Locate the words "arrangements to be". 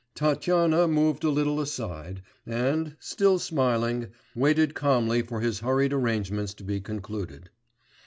5.93-6.81